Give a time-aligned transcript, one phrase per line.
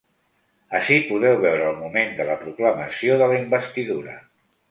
[0.79, 4.19] Ací podeu veure el moment de la proclamació de la investidura.